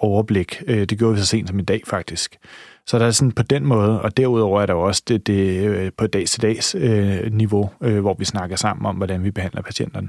overblik. 0.00 0.62
Øh, 0.66 0.84
det 0.84 0.98
gjorde 0.98 1.14
vi 1.14 1.20
så 1.20 1.26
sent 1.26 1.48
som 1.48 1.58
i 1.58 1.62
dag 1.62 1.82
faktisk. 1.86 2.38
Så 2.86 2.98
der 2.98 3.06
er 3.06 3.10
sådan 3.10 3.32
på 3.32 3.42
den 3.42 3.66
måde, 3.66 4.02
og 4.02 4.16
derudover 4.16 4.62
er 4.62 4.66
der 4.66 4.74
også 4.74 5.02
det, 5.08 5.26
det 5.26 5.64
øh, 5.64 5.92
på 5.96 6.06
dags-til-dags 6.06 6.74
øh, 6.74 7.32
niveau, 7.32 7.70
øh, 7.82 8.00
hvor 8.00 8.14
vi 8.18 8.24
snakker 8.24 8.56
sammen 8.56 8.86
om, 8.86 8.96
hvordan 8.96 9.24
vi 9.24 9.30
behandler 9.30 9.62
patienterne. 9.62 10.08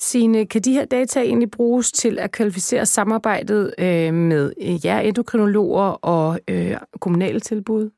Signe, 0.00 0.46
kan 0.46 0.62
de 0.62 0.72
her 0.72 0.84
data 0.84 1.20
egentlig 1.20 1.50
bruges 1.50 1.92
til 1.92 2.18
at 2.18 2.32
kvalificere 2.32 2.86
samarbejdet 2.86 3.74
øh, 3.78 4.14
med 4.14 4.52
øh, 4.60 4.86
jer 4.86 5.00
endokrinologer 5.00 5.90
og 6.04 6.40
øh, 6.48 6.76
kommunale 7.00 7.40
tilbud? 7.40 7.90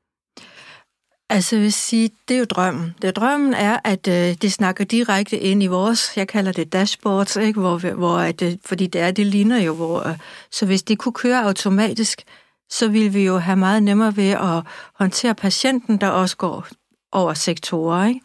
Altså, 1.30 1.56
jeg 1.56 1.62
vil 1.62 1.72
sige, 1.72 2.10
det 2.28 2.34
er 2.34 2.38
jo 2.38 2.44
drømmen. 2.44 2.94
Det 3.02 3.16
drømmen 3.16 3.54
er, 3.54 3.78
at 3.84 4.08
øh, 4.08 4.34
det 4.42 4.52
snakker 4.52 4.84
direkte 4.84 5.38
ind 5.38 5.62
i 5.62 5.66
vores, 5.66 6.16
jeg 6.16 6.28
kalder 6.28 6.52
det 6.52 6.72
dashboards, 6.72 7.36
ikke? 7.36 7.60
Hvor, 7.60 7.92
hvor 7.94 8.16
at, 8.16 8.42
øh, 8.42 8.52
fordi 8.64 8.86
det 8.86 9.00
er, 9.00 9.10
det 9.10 9.26
ligner 9.26 9.58
jo, 9.58 9.74
hvor, 9.74 10.08
øh, 10.08 10.18
så 10.50 10.66
hvis 10.66 10.82
det 10.82 10.98
kunne 10.98 11.12
køre 11.12 11.44
automatisk, 11.44 12.22
så 12.70 12.88
ville 12.88 13.08
vi 13.08 13.24
jo 13.24 13.38
have 13.38 13.56
meget 13.56 13.82
nemmere 13.82 14.16
ved 14.16 14.30
at 14.30 14.62
håndtere 14.94 15.34
patienten, 15.34 15.96
der 15.96 16.08
også 16.08 16.36
går 16.36 16.66
over 17.12 17.34
sektorer, 17.34 18.06
ikke? 18.06 18.20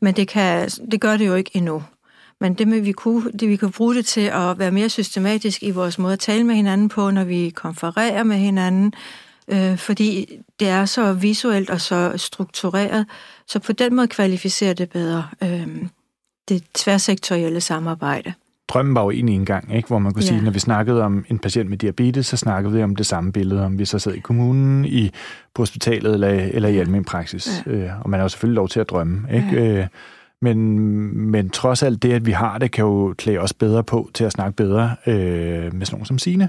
Men 0.00 0.16
det, 0.16 0.28
kan, 0.28 0.68
det 0.68 1.00
gør 1.00 1.16
det 1.16 1.26
jo 1.26 1.34
ikke 1.34 1.50
endnu. 1.54 1.82
Men 2.40 2.54
det, 2.54 2.68
med, 2.68 2.80
vi 2.80 2.92
kunne, 2.92 3.32
det, 3.32 3.48
vi 3.48 3.56
kunne 3.56 3.72
bruge 3.72 3.94
det 3.94 4.06
til 4.06 4.20
at 4.20 4.58
være 4.58 4.70
mere 4.70 4.88
systematisk 4.88 5.62
i 5.62 5.70
vores 5.70 5.98
måde 5.98 6.12
at 6.12 6.18
tale 6.18 6.44
med 6.44 6.54
hinanden 6.54 6.88
på, 6.88 7.10
når 7.10 7.24
vi 7.24 7.50
konfererer 7.50 8.22
med 8.22 8.36
hinanden, 8.36 8.92
øh, 9.48 9.76
fordi 9.76 10.38
det 10.60 10.68
er 10.68 10.84
så 10.84 11.12
visuelt 11.12 11.70
og 11.70 11.80
så 11.80 12.12
struktureret, 12.16 13.06
så 13.46 13.58
på 13.58 13.72
den 13.72 13.94
måde 13.94 14.08
kvalificerer 14.08 14.74
det 14.74 14.90
bedre 14.90 15.28
øh, 15.42 15.66
det 16.48 16.64
tværsektorielle 16.74 17.60
samarbejde. 17.60 18.32
Drømmen 18.68 18.94
var 18.94 19.02
jo 19.02 19.10
egentlig 19.10 19.34
en 19.34 19.44
gang, 19.44 19.76
ikke? 19.76 19.88
hvor 19.88 19.98
man 19.98 20.12
kunne 20.12 20.22
ja. 20.22 20.28
sige, 20.28 20.42
når 20.42 20.50
vi 20.50 20.58
snakkede 20.58 21.02
om 21.02 21.24
en 21.28 21.38
patient 21.38 21.70
med 21.70 21.78
diabetes, 21.78 22.26
så 22.26 22.36
snakkede 22.36 22.74
vi 22.74 22.82
om 22.82 22.96
det 22.96 23.06
samme 23.06 23.32
billede, 23.32 23.64
om 23.64 23.78
vi 23.78 23.84
så 23.84 23.98
sad 23.98 24.14
i 24.14 24.20
kommunen, 24.20 24.84
i, 24.84 25.10
på 25.54 25.62
hospitalet 25.62 26.14
eller, 26.14 26.28
eller 26.28 26.68
i 26.68 26.78
almindelig 26.78 27.06
praksis. 27.06 27.62
Ja. 27.66 27.72
Øh, 27.72 27.90
og 28.00 28.10
man 28.10 28.20
har 28.20 28.24
jo 28.24 28.28
selvfølgelig 28.28 28.56
lov 28.56 28.68
til 28.68 28.80
at 28.80 28.90
drømme. 28.90 29.34
Ikke? 29.34 29.48
Ja. 29.52 29.80
Øh, 29.80 29.86
men, 30.42 30.78
men 31.30 31.50
trods 31.50 31.82
alt 31.82 32.02
det, 32.02 32.12
at 32.12 32.26
vi 32.26 32.32
har 32.32 32.58
det, 32.58 32.70
kan 32.70 32.84
jo 32.84 33.14
klæde 33.18 33.38
os 33.38 33.52
bedre 33.52 33.84
på 33.84 34.10
til 34.14 34.24
at 34.24 34.32
snakke 34.32 34.56
bedre 34.56 34.96
øh, 35.06 35.14
med 35.74 35.86
sådan 35.86 35.94
nogen 35.96 36.06
som 36.06 36.18
Signe. 36.18 36.48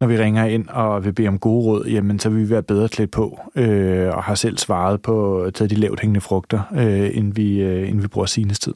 Når 0.00 0.06
vi 0.06 0.18
ringer 0.18 0.44
ind 0.44 0.68
og 0.68 1.04
vil 1.04 1.12
bede 1.12 1.28
om 1.28 1.38
gode 1.38 1.64
råd, 1.64 1.86
jamen 1.86 2.18
så 2.18 2.28
vil 2.28 2.44
vi 2.44 2.50
være 2.50 2.62
bedre 2.62 2.88
klædt 2.88 3.10
på 3.10 3.40
øh, 3.54 4.08
og 4.16 4.22
har 4.22 4.34
selv 4.34 4.58
svaret 4.58 5.02
på 5.02 5.46
taget 5.54 5.70
de 5.70 5.76
lavt 5.76 6.00
hængende 6.00 6.20
frugter, 6.20 6.60
øh, 6.74 7.16
inden, 7.16 7.36
vi, 7.36 7.60
øh, 7.60 7.88
inden 7.88 8.02
vi 8.02 8.08
bruger 8.08 8.26
Signes 8.26 8.58
tid. 8.58 8.74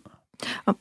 Og 0.66 0.76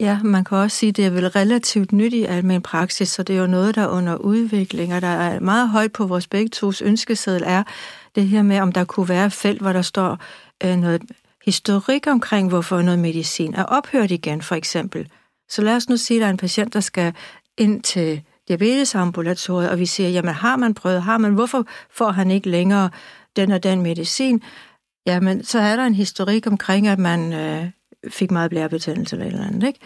Ja, 0.00 0.18
man 0.22 0.44
kan 0.44 0.58
også 0.58 0.76
sige, 0.76 0.90
at 0.90 0.96
det 0.96 1.06
er 1.06 1.10
vel 1.10 1.28
relativt 1.28 1.92
nyt 1.92 2.12
i 2.12 2.24
almen 2.24 2.62
praksis, 2.62 3.08
så 3.08 3.22
det 3.22 3.36
er 3.36 3.40
jo 3.40 3.46
noget, 3.46 3.74
der 3.74 3.82
er 3.82 3.88
under 3.88 4.16
udvikling, 4.16 4.94
og 4.94 5.00
der 5.00 5.08
er 5.08 5.40
meget 5.40 5.68
højt 5.68 5.92
på 5.92 6.06
vores 6.06 6.26
begge 6.26 6.48
tos 6.48 6.82
ønskeseddel, 6.82 7.42
er 7.46 7.62
det 8.14 8.28
her 8.28 8.42
med, 8.42 8.60
om 8.60 8.72
der 8.72 8.84
kunne 8.84 9.08
være 9.08 9.26
et 9.26 9.32
felt, 9.32 9.60
hvor 9.60 9.72
der 9.72 9.82
står 9.82 10.18
øh, 10.64 10.76
noget 10.76 11.02
historik 11.44 12.06
omkring, 12.06 12.48
hvorfor 12.48 12.82
noget 12.82 12.98
medicin 12.98 13.54
er 13.54 13.64
ophørt 13.64 14.10
igen, 14.10 14.42
for 14.42 14.54
eksempel. 14.54 15.08
Så 15.48 15.62
lad 15.62 15.76
os 15.76 15.88
nu 15.88 15.96
sige, 15.96 16.18
at 16.18 16.20
der 16.20 16.26
er 16.26 16.30
en 16.30 16.36
patient, 16.36 16.74
der 16.74 16.80
skal 16.80 17.12
ind 17.58 17.82
til 17.82 18.22
diabetesambulatoriet, 18.50 19.70
og 19.70 19.78
vi 19.78 19.86
siger, 19.86 20.08
jamen 20.08 20.34
har 20.34 20.56
man 20.56 20.74
prøvet, 20.74 21.02
har 21.02 21.18
man, 21.18 21.32
hvorfor 21.34 21.66
får 21.90 22.10
han 22.10 22.30
ikke 22.30 22.48
længere 22.48 22.90
den 23.36 23.50
og 23.50 23.62
den 23.62 23.82
medicin? 23.82 24.42
Jamen, 25.06 25.44
så 25.44 25.58
er 25.58 25.76
der 25.76 25.86
en 25.86 25.94
historik 25.94 26.46
omkring, 26.46 26.86
at 26.86 26.98
man 26.98 27.32
øh, 27.32 27.64
fik 28.08 28.30
meget 28.30 28.50
blærebetændelse 28.50 29.16
eller 29.16 29.26
et 29.26 29.32
eller 29.32 29.46
andet, 29.46 29.66
ikke? 29.66 29.80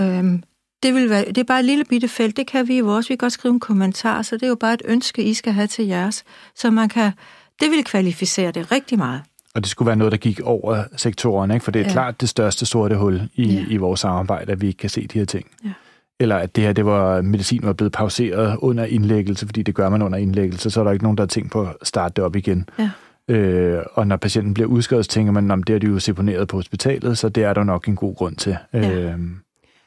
Øhm, 0.00 0.42
det, 0.82 0.94
vil 0.94 1.10
være, 1.10 1.24
det 1.24 1.38
er 1.38 1.44
bare 1.44 1.58
et 1.58 1.64
lille 1.64 1.84
bitte 1.84 2.08
felt, 2.08 2.36
det 2.36 2.46
kan 2.46 2.68
vi 2.68 2.78
jo 2.78 2.88
også. 2.88 3.08
Vi 3.08 3.14
kan 3.14 3.18
godt 3.18 3.32
skrive 3.32 3.54
en 3.54 3.60
kommentar, 3.60 4.22
så 4.22 4.36
det 4.36 4.42
er 4.42 4.48
jo 4.48 4.54
bare 4.54 4.74
et 4.74 4.82
ønske, 4.84 5.22
I 5.22 5.34
skal 5.34 5.52
have 5.52 5.66
til 5.66 5.86
jeres. 5.86 6.24
Så 6.54 6.70
man 6.70 6.88
kan, 6.88 7.12
det 7.60 7.70
vil 7.70 7.84
kvalificere 7.84 8.50
det 8.50 8.72
rigtig 8.72 8.98
meget. 8.98 9.22
Og 9.54 9.62
det 9.62 9.70
skulle 9.70 9.86
være 9.86 9.96
noget, 9.96 10.12
der 10.12 10.18
gik 10.18 10.40
over 10.40 10.84
sektoren, 10.96 11.50
ikke? 11.50 11.64
for 11.64 11.70
det 11.70 11.80
er 11.80 11.84
ja. 11.86 11.92
klart 11.92 12.20
det 12.20 12.28
største 12.28 12.66
sorte 12.66 12.96
hul 12.96 13.28
i, 13.34 13.54
ja. 13.54 13.64
i 13.68 13.76
vores 13.76 14.00
samarbejde, 14.00 14.52
at 14.52 14.60
vi 14.60 14.66
ikke 14.66 14.78
kan 14.78 14.90
se 14.90 15.06
de 15.06 15.18
her 15.18 15.26
ting. 15.26 15.46
Ja. 15.64 15.70
Eller 16.20 16.36
at 16.36 16.56
det 16.56 16.64
her, 16.64 16.72
det 16.72 16.86
var, 16.86 17.22
medicin 17.22 17.60
var 17.62 17.72
blevet 17.72 17.92
pauseret 17.92 18.56
under 18.56 18.84
indlæggelse, 18.84 19.46
fordi 19.46 19.62
det 19.62 19.74
gør 19.74 19.88
man 19.88 20.02
under 20.02 20.18
indlæggelse, 20.18 20.70
så 20.70 20.80
er 20.80 20.84
der 20.84 20.90
ikke 20.90 21.04
nogen, 21.04 21.18
der 21.18 21.22
har 21.22 21.28
tænkt 21.28 21.52
på 21.52 21.62
at 21.62 21.74
starte 21.82 22.12
det 22.16 22.24
op 22.24 22.36
igen. 22.36 22.68
Ja. 22.78 22.90
Øh, 23.28 23.82
og 23.92 24.06
når 24.06 24.16
patienten 24.16 24.54
bliver 24.54 24.68
udskrevet, 24.68 25.04
så 25.04 25.10
tænker 25.10 25.32
man, 25.32 25.50
at 25.50 25.58
det 25.66 25.74
er 25.74 25.78
de 25.78 25.86
jo 25.86 25.98
seponeret 25.98 26.48
på 26.48 26.56
hospitalet, 26.56 27.18
så 27.18 27.28
det 27.28 27.44
er 27.44 27.52
der 27.52 27.64
nok 27.64 27.88
en 27.88 27.96
god 27.96 28.14
grund 28.14 28.36
til. 28.36 28.56
Ja. 28.72 28.92
Øh, 28.94 29.18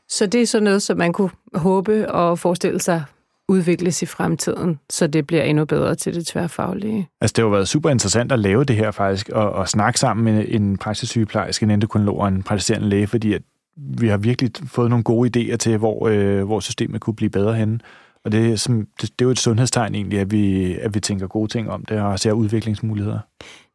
så 0.09 0.25
det 0.25 0.41
er 0.41 0.45
sådan 0.45 0.63
noget, 0.63 0.81
som 0.81 0.97
man 0.97 1.13
kunne 1.13 1.29
håbe 1.53 2.11
og 2.11 2.39
forestille 2.39 2.79
sig 2.79 3.03
udvikles 3.50 4.01
i 4.01 4.05
fremtiden, 4.05 4.79
så 4.89 5.07
det 5.07 5.27
bliver 5.27 5.43
endnu 5.43 5.65
bedre 5.65 5.95
til 5.95 6.15
det 6.15 6.27
tværfaglige. 6.27 7.07
Altså 7.21 7.33
det 7.33 7.41
har 7.41 7.47
jo 7.47 7.51
været 7.51 7.67
super 7.67 7.89
interessant 7.89 8.31
at 8.31 8.39
lave 8.39 8.63
det 8.63 8.75
her 8.75 8.91
faktisk, 8.91 9.29
og, 9.29 9.51
og 9.51 9.69
snakke 9.69 10.00
sammen 10.00 10.23
med 10.23 10.45
en 10.47 10.77
praksissygeplejerske, 10.77 11.63
en 11.63 11.71
endokrinolog 11.71 12.19
og 12.19 12.27
en 12.27 12.43
praktiserende 12.43 12.89
læge, 12.89 13.07
fordi 13.07 13.33
at 13.33 13.41
vi 13.78 14.08
har 14.08 14.18
virkelig 14.18 14.51
fået 14.66 14.90
nogle 14.90 15.04
gode 15.04 15.30
idéer 15.54 15.56
til, 15.56 15.78
hvor, 15.78 16.08
øh, 16.08 16.44
hvor 16.44 16.60
systemet 16.60 17.01
kunne 17.01 17.16
blive 17.16 17.30
bedre 17.30 17.54
henne. 17.54 17.80
Og 18.25 18.32
det, 18.32 18.60
som, 18.60 18.88
det, 19.01 19.01
det 19.01 19.22
er 19.22 19.25
jo 19.25 19.32
et 19.32 19.40
sundhedstegn 19.40 19.96
egentlig, 19.96 20.20
at 20.20 20.32
vi, 20.32 20.74
at 20.75 20.96
vi 20.96 21.00
tænker 21.00 21.28
gode 21.28 21.51
ting 21.51 21.70
om 21.70 21.86
det 21.86 22.01
og 22.01 22.20
ser 22.20 22.32
udviklingsmuligheder. 22.32 23.20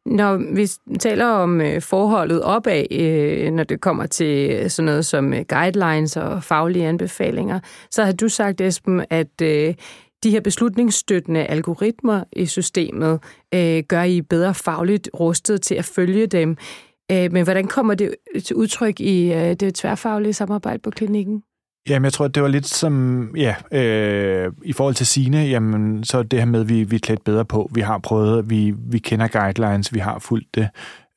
Når 0.05 0.55
vi 0.55 0.67
taler 0.99 1.25
om 1.25 1.61
øh, 1.61 1.81
forholdet 1.81 2.43
opad, 2.43 2.91
øh, 2.91 3.51
når 3.51 3.63
det 3.63 3.81
kommer 3.81 4.05
til 4.05 4.71
sådan 4.71 4.85
noget 4.85 5.05
som 5.05 5.33
øh, 5.33 5.45
guidelines 5.49 6.17
og 6.17 6.43
faglige 6.43 6.87
anbefalinger, 6.87 7.59
så 7.91 8.03
har 8.03 8.11
du 8.11 8.29
sagt, 8.29 8.61
Esben, 8.61 9.05
at 9.09 9.39
de 10.23 10.31
her 10.31 10.41
beslutningsstøttende 10.41 11.45
algoritmer 11.45 12.23
i 12.33 12.45
systemet 12.45 13.19
gør 13.87 14.03
I 14.03 14.21
bedre 14.21 14.53
fagligt 14.53 15.09
rustet 15.19 15.61
til 15.61 15.75
at 15.75 15.85
følge 15.85 16.27
dem. 16.27 16.57
Øh, 17.11 17.31
men 17.31 17.43
hvordan 17.43 17.67
kommer 17.67 17.95
det 17.95 18.15
til 18.45 18.55
udtryk 18.55 18.99
i 18.99 19.33
øh, 19.33 19.53
det 19.53 19.75
tværfaglige 19.75 20.33
samarbejde 20.33 20.79
på 20.79 20.89
klinikken? 20.89 21.43
Jamen, 21.89 22.03
jeg 22.03 22.13
tror, 22.13 22.27
det 22.27 22.43
var 22.43 22.49
lidt 22.49 22.67
som, 22.67 23.29
ja, 23.37 23.55
øh, 23.71 24.51
i 24.63 24.73
forhold 24.73 24.95
til 24.95 25.07
sine, 25.07 25.37
jamen, 25.37 26.03
så 26.03 26.23
det 26.23 26.39
her 26.39 26.45
med, 26.45 26.61
at 26.61 26.69
vi, 26.69 26.83
vi 26.83 26.95
er 26.95 26.99
klædt 26.99 27.23
bedre 27.23 27.45
på. 27.45 27.69
Vi 27.73 27.81
har 27.81 27.97
prøvet, 27.97 28.49
vi, 28.49 28.73
vi 28.77 28.99
kender 28.99 29.27
guidelines, 29.27 29.93
vi 29.93 29.99
har 29.99 30.19
fulgt 30.19 30.55
det 30.55 30.69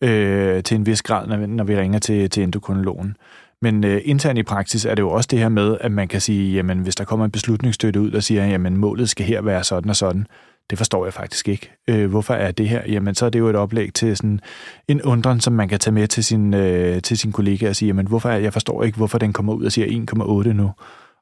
øh, 0.03 0.63
til 0.63 0.75
en 0.75 0.87
vis 0.87 1.03
grad, 1.03 1.27
når, 1.27 1.47
når 1.47 1.65
vi 1.65 1.77
ringer 1.77 1.99
til, 1.99 2.31
til 2.31 2.43
endokrinologen. 2.43 3.17
Men 3.63 3.85
øh, 3.85 4.01
internt 4.05 4.39
i 4.39 4.43
praksis 4.43 4.85
er 4.85 4.95
det 4.95 5.03
jo 5.03 5.11
også 5.11 5.29
det 5.31 5.39
her 5.39 5.49
med, 5.49 5.77
at 5.81 5.93
man 5.93 6.09
kan 6.09 6.21
sige, 6.21 6.55
jamen, 6.55 6.79
hvis 6.79 6.97
der 6.97 7.05
kommer 7.05 7.25
en 7.25 7.31
beslutningsstøtte 7.31 8.01
ud, 8.01 8.11
der 8.11 8.21
siger, 8.21 8.47
jamen, 8.47 8.77
målet 8.77 9.11
skal 9.11 9.27
her 9.27 9.43
være 9.43 9.65
sådan 9.65 9.91
og 9.91 9.97
sådan, 9.97 10.27
det 10.71 10.79
forstår 10.79 11.05
jeg 11.05 11.13
faktisk 11.13 11.49
ikke. 11.49 11.73
Øh, 11.89 12.11
hvorfor 12.11 12.35
er 12.35 12.51
det 12.51 12.69
her? 12.69 12.83
Jamen, 12.89 13.15
så 13.15 13.27
er 13.27 13.31
det 13.31 13.39
jo 13.39 13.49
et 13.49 13.57
oplæg 13.57 13.95
til 13.95 14.17
sådan 14.17 14.41
en 14.89 15.03
undren, 15.03 15.41
som 15.41 15.53
man 15.53 15.69
kan 15.69 15.79
tage 15.79 15.95
med 15.95 16.09
til 16.09 16.25
sin, 16.25 16.55
øh, 16.55 17.03
til 17.03 17.19
sin 17.19 17.33
kollega 17.33 17.69
og 17.69 17.77
sige, 17.77 17.87
jamen, 17.87 18.07
hvorfor 18.07 18.29
er, 18.29 18.39
jeg 18.39 18.53
forstår 18.53 18.83
ikke, 18.83 18.97
hvorfor 18.97 19.19
den 19.19 19.33
kommer 19.33 19.53
ud 19.53 19.65
og 19.65 19.73
siger 19.73 19.87
1,8 19.87 20.53
nu. 20.53 20.71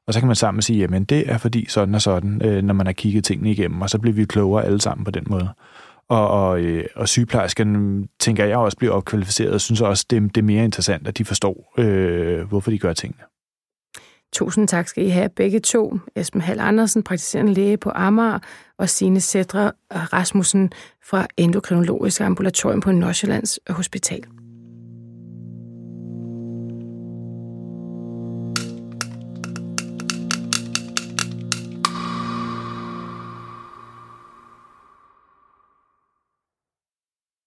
Og 0.07 0.13
så 0.13 0.19
kan 0.19 0.27
man 0.27 0.35
sammen 0.35 0.61
sige, 0.61 0.79
jamen, 0.79 1.03
det 1.03 1.31
er 1.31 1.37
fordi 1.37 1.65
sådan 1.69 1.95
og 1.95 2.01
sådan, 2.01 2.41
øh, 2.45 2.63
når 2.63 2.73
man 2.73 2.85
har 2.85 2.93
kigget 2.93 3.23
tingene 3.23 3.51
igennem, 3.51 3.81
og 3.81 3.89
så 3.89 3.99
bliver 3.99 4.13
vi 4.13 4.25
klogere 4.25 4.65
alle 4.65 4.81
sammen 4.81 5.05
på 5.05 5.11
den 5.11 5.23
måde. 5.29 5.49
Og, 6.09 6.27
og, 6.27 6.61
øh, 6.61 6.85
og 6.95 7.09
sygeplejersken, 7.09 8.07
tænker 8.19 8.45
jeg 8.45 8.57
også, 8.57 8.77
bliver 8.77 8.93
opkvalificeret, 8.93 9.53
og 9.53 9.61
synes 9.61 9.81
også, 9.81 10.05
det, 10.09 10.35
det 10.35 10.41
er 10.41 10.45
mere 10.45 10.63
interessant, 10.63 11.07
at 11.07 11.17
de 11.17 11.25
forstår, 11.25 11.73
øh, 11.77 12.47
hvorfor 12.47 12.71
de 12.71 12.79
gør 12.79 12.93
tingene. 12.93 13.23
Tusind 14.33 14.67
tak 14.67 14.87
skal 14.87 15.05
I 15.05 15.09
have 15.09 15.29
begge 15.29 15.59
to. 15.59 15.99
Esben 16.15 16.41
Hall 16.41 16.59
Andersen, 16.59 17.03
praktiserende 17.03 17.53
læge 17.53 17.77
på 17.77 17.91
Amager, 17.95 18.39
og 18.77 18.89
Signe 18.89 19.21
Sædre 19.21 19.71
Rasmussen 19.91 20.71
fra 21.05 21.27
Endokrinologisk 21.37 22.21
Ambulatorium 22.21 22.81
på 22.81 22.91
Nordsjællands 22.91 23.59
Hospital. 23.69 24.38